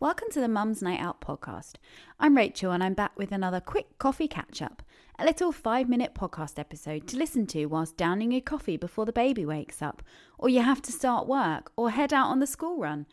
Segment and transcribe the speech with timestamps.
[0.00, 1.72] Welcome to the Mum's Night Out podcast.
[2.20, 4.84] I'm Rachel and I'm back with another quick coffee catch up,
[5.18, 9.12] a little five minute podcast episode to listen to whilst downing your coffee before the
[9.12, 10.04] baby wakes up,
[10.38, 13.06] or you have to start work, or head out on the school run.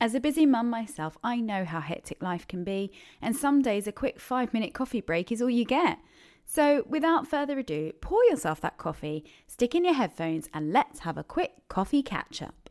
[0.00, 3.88] As a busy mum myself, I know how hectic life can be, and some days
[3.88, 5.98] a quick five minute coffee break is all you get.
[6.44, 11.18] So, without further ado, pour yourself that coffee, stick in your headphones, and let's have
[11.18, 12.70] a quick coffee catch up.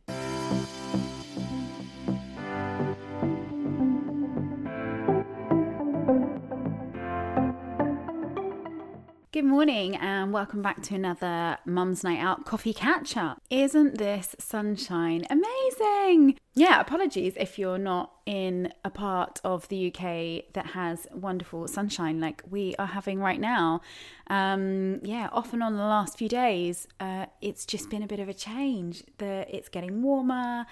[9.52, 13.42] Morning and welcome back to another Mum's Night Out coffee catch up.
[13.50, 16.38] Isn't this sunshine amazing?
[16.54, 22.18] Yeah, apologies if you're not in a part of the UK that has wonderful sunshine
[22.18, 23.82] like we are having right now.
[24.28, 28.20] Um, yeah, off and on the last few days, uh, it's just been a bit
[28.20, 29.04] of a change.
[29.18, 30.64] The it's getting warmer,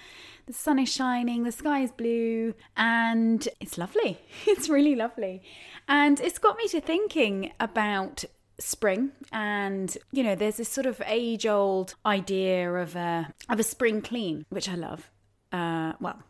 [0.47, 4.19] the sun is shining, the sky is blue, and it's lovely.
[4.47, 5.43] It's really lovely,
[5.87, 8.25] and it's got me to thinking about
[8.61, 9.11] spring.
[9.31, 14.01] And you know there's this sort of age old idea of a of a spring
[14.01, 15.09] clean which i love.
[15.51, 16.21] Uh well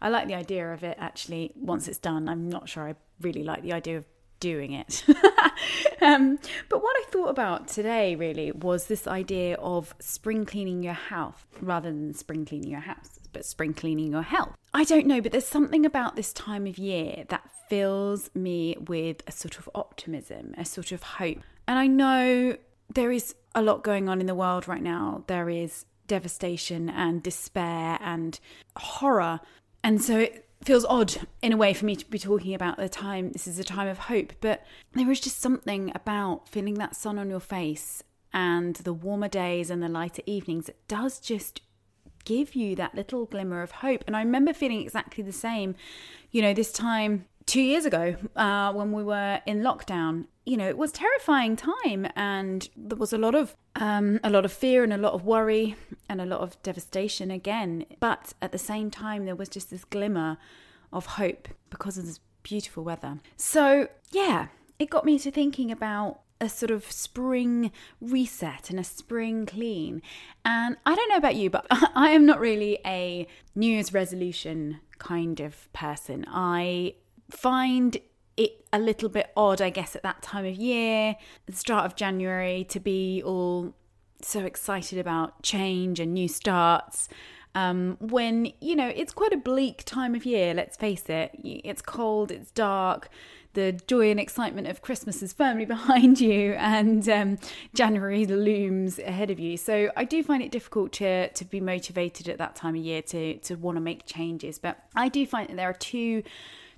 [0.00, 2.28] i like the idea of it actually once it's done.
[2.28, 4.06] I'm not sure i really like the idea of
[4.40, 5.04] doing it
[6.02, 10.92] um, but what i thought about today really was this idea of spring cleaning your
[10.92, 15.20] house rather than spring cleaning your house but spring cleaning your health i don't know
[15.20, 19.68] but there's something about this time of year that fills me with a sort of
[19.74, 22.56] optimism a sort of hope and I know
[22.92, 25.24] there is a lot going on in the world right now.
[25.26, 28.38] There is devastation and despair and
[28.76, 29.40] horror.
[29.82, 32.88] And so it feels odd in a way for me to be talking about the
[32.88, 33.32] time.
[33.32, 34.32] This is a time of hope.
[34.40, 39.28] But there is just something about feeling that sun on your face and the warmer
[39.28, 40.68] days and the lighter evenings.
[40.68, 41.60] It does just
[42.24, 44.02] give you that little glimmer of hope.
[44.06, 45.76] And I remember feeling exactly the same,
[46.30, 50.68] you know, this time two years ago uh, when we were in lockdown you know
[50.68, 54.82] it was terrifying time and there was a lot of um, a lot of fear
[54.82, 55.76] and a lot of worry
[56.08, 59.84] and a lot of devastation again but at the same time there was just this
[59.84, 60.38] glimmer
[60.92, 64.48] of hope because of this beautiful weather so yeah
[64.78, 70.02] it got me to thinking about a sort of spring reset and a spring clean.
[70.44, 74.80] And I don't know about you, but I am not really a New Year's resolution
[74.98, 76.26] kind of person.
[76.28, 76.94] I
[77.30, 77.98] find
[78.36, 81.16] it a little bit odd, I guess, at that time of year,
[81.46, 83.74] the start of January, to be all
[84.22, 87.08] so excited about change and new starts.
[87.54, 91.30] Um, when, you know, it's quite a bleak time of year, let's face it.
[91.42, 93.08] It's cold, it's dark,
[93.56, 97.38] the joy and excitement of Christmas is firmly behind you, and um,
[97.74, 99.56] January looms ahead of you.
[99.56, 103.02] So I do find it difficult to, to be motivated at that time of year
[103.02, 104.58] to, to want to make changes.
[104.58, 106.22] But I do find that there are two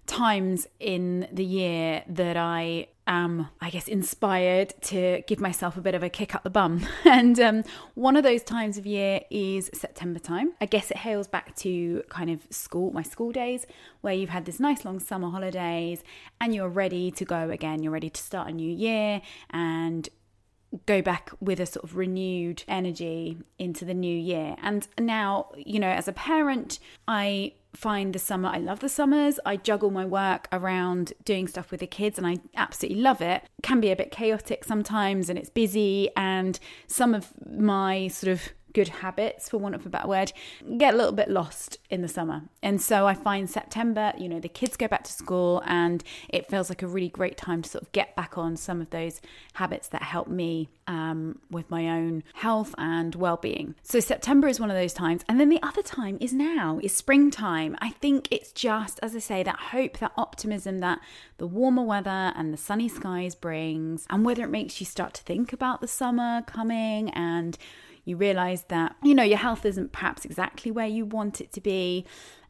[0.08, 5.94] times in the year that I am, I guess, inspired to give myself a bit
[5.94, 6.86] of a kick up the bum.
[7.04, 7.64] And um,
[7.94, 10.54] one of those times of year is September time.
[10.60, 13.66] I guess it hails back to kind of school, my school days,
[14.00, 16.02] where you've had this nice long summer holidays
[16.40, 17.82] and you're ready to go again.
[17.82, 20.08] You're ready to start a new year and
[20.86, 24.56] go back with a sort of renewed energy into the new year.
[24.62, 29.38] And now, you know, as a parent, I find the summer, I love the summers.
[29.44, 33.42] I juggle my work around doing stuff with the kids and I absolutely love it.
[33.44, 38.32] it can be a bit chaotic sometimes and it's busy, and some of my sort
[38.32, 40.32] of good habits, for want of a better word,
[40.76, 42.42] get a little bit lost in the summer.
[42.62, 46.48] And so I find September, you know, the kids go back to school and it
[46.48, 49.20] feels like a really great time to sort of get back on some of those
[49.54, 53.74] habits that help me um, with my own health and well being.
[53.82, 55.24] So September is one of those times.
[55.28, 57.76] And then the other time is now, is springtime.
[57.80, 61.00] I think it's just, as I say, that hope, that optimism that
[61.38, 65.22] the warmer weather and the sunny skies brings, and whether it makes you start to
[65.24, 67.58] think about the summer coming and
[68.08, 71.60] you realize that, you know, your health isn't perhaps exactly where you want it to
[71.60, 72.06] be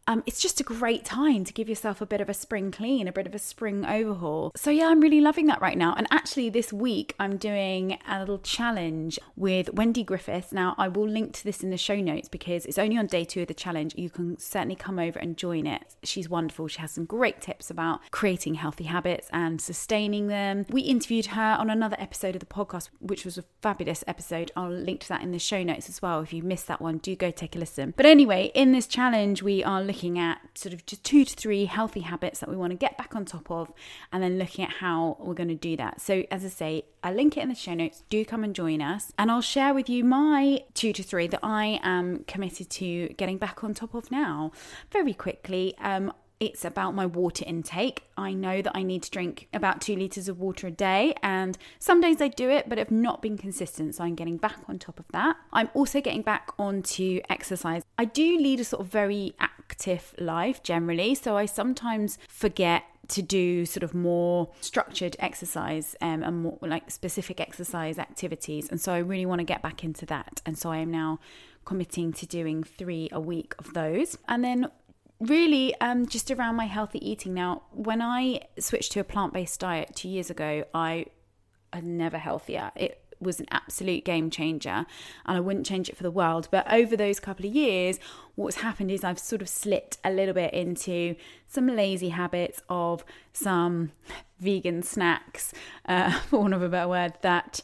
[0.08, 3.06] um, it's just a great time to give yourself a bit of a spring clean,
[3.06, 4.52] a bit of a spring overhaul.
[4.56, 5.94] So, yeah, I'm really loving that right now.
[5.98, 10.50] And actually, this week I'm doing a little challenge with Wendy Griffiths.
[10.50, 13.22] Now, I will link to this in the show notes because it's only on day
[13.22, 13.94] two of the challenge.
[13.96, 15.94] You can certainly come over and join it.
[16.02, 16.68] She's wonderful.
[16.68, 20.64] She has some great tips about creating healthy habits and sustaining them.
[20.70, 24.52] We interviewed her on another episode of the podcast, which was a fabulous episode.
[24.56, 26.22] I'll link to that in the show notes as well.
[26.22, 27.92] If you missed that one, do go take a listen.
[27.94, 31.34] But anyway, in this challenge, we are looking looking at sort of just two to
[31.34, 33.72] three healthy habits that we want to get back on top of,
[34.12, 36.00] and then looking at how we're going to do that.
[36.00, 38.04] So, as I say, I link it in the show notes.
[38.08, 41.40] Do come and join us, and I'll share with you my two to three that
[41.42, 44.52] I am committed to getting back on top of now.
[44.92, 48.04] Very quickly, um, it's about my water intake.
[48.16, 51.58] I know that I need to drink about two litres of water a day, and
[51.80, 53.96] some days I do it, but have not been consistent.
[53.96, 55.36] So I'm getting back on top of that.
[55.52, 57.82] I'm also getting back onto exercise.
[57.98, 59.34] I do lead a sort of very
[59.78, 66.22] active life generally, so I sometimes forget to do sort of more structured exercise um,
[66.22, 68.68] and more like specific exercise activities.
[68.68, 70.42] And so I really want to get back into that.
[70.44, 71.20] And so I am now
[71.64, 74.18] committing to doing three a week of those.
[74.26, 74.68] And then
[75.20, 79.90] really um, just around my healthy eating now when i switched to a plant-based diet
[79.92, 81.04] two years ago i
[81.72, 84.86] am never healthier it was an absolute game changer
[85.26, 87.98] and i wouldn't change it for the world but over those couple of years
[88.34, 91.14] what's happened is i've sort of slipped a little bit into
[91.46, 93.92] some lazy habits of some
[94.40, 95.52] vegan snacks
[95.86, 97.60] uh, for want of a better word that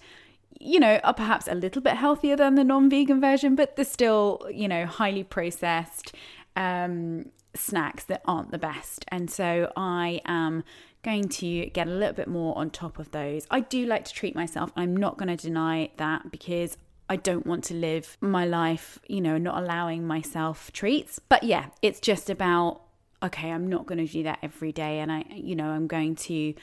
[0.61, 3.85] you know, are perhaps a little bit healthier than the non vegan version, but they're
[3.85, 6.15] still, you know, highly processed
[6.56, 9.05] um, snacks that aren't the best.
[9.09, 10.65] And so I am
[11.05, 13.47] going to get a little bit more on top of those.
[13.51, 14.73] I do like to treat myself.
[14.75, 16.77] I'm not going to deny that because
[17.09, 21.19] I don't want to live my life, you know, not allowing myself treats.
[21.19, 22.81] But yeah, it's just about
[23.23, 26.17] okay, I'm not going to do that every day and I you know, I'm going
[26.17, 26.55] to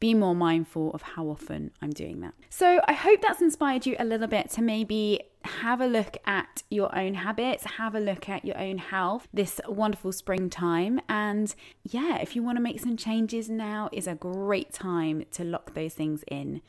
[0.00, 2.34] be more mindful of how often I'm doing that.
[2.50, 6.62] So I hope that's inspired you a little bit to maybe have a look at
[6.70, 11.00] your own habits, have a look at your own health this wonderful springtime.
[11.08, 15.44] And yeah, if you want to make some changes, now is a great time to
[15.44, 16.62] lock those things in.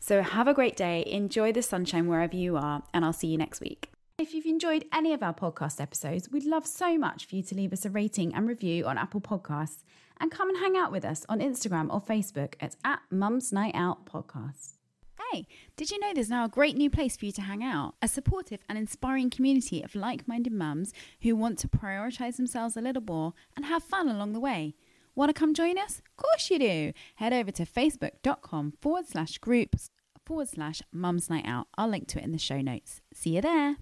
[0.00, 3.38] So have a great day, enjoy the sunshine wherever you are, and I'll see you
[3.38, 3.90] next week.
[4.18, 7.54] If you've enjoyed any of our podcast episodes, we'd love so much for you to
[7.54, 9.82] leave us a rating and review on Apple Podcasts
[10.20, 13.74] and come and hang out with us on Instagram or Facebook at, at Mums Night
[13.74, 14.74] Out Podcast.
[15.32, 15.46] Hey,
[15.76, 17.94] did you know there's now a great new place for you to hang out?
[18.02, 22.80] A supportive and inspiring community of like minded mums who want to prioritise themselves a
[22.80, 24.74] little more and have fun along the way.
[25.14, 25.98] Want to come join us?
[25.98, 26.92] Of course you do.
[27.16, 29.90] Head over to facebook.com forward slash groups
[30.24, 31.68] forward slash mums night out.
[31.76, 33.00] I'll link to it in the show notes.
[33.12, 33.72] See you there.